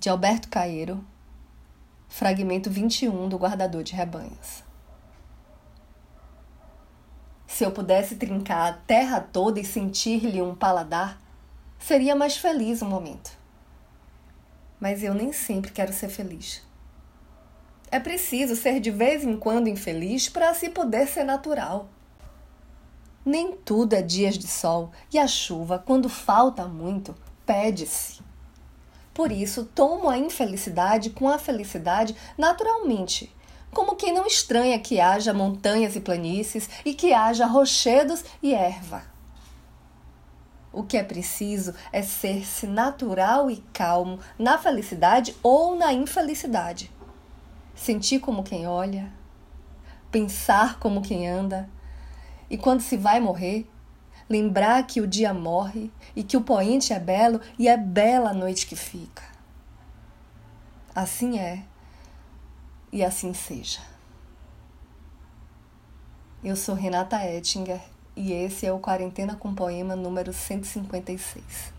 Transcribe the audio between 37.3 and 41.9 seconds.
rochedos e erva. O que é preciso